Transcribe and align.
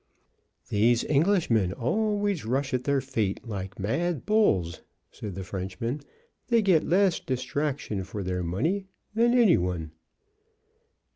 "These 0.69 1.03
Englishmen 1.05 1.73
always 1.73 2.43
rush 2.43 2.73
at 2.73 2.85
their 2.85 3.01
fate 3.01 3.47
like 3.47 3.77
mad 3.77 4.25
bulls," 4.25 4.81
said 5.11 5.35
the 5.35 5.43
Frenchman. 5.43 6.01
"They 6.47 6.63
get 6.63 6.83
less 6.83 7.19
distraction 7.19 8.03
for 8.03 8.23
their 8.23 8.41
money 8.41 8.87
than 9.13 9.37
any 9.37 9.57
one." 9.57 9.91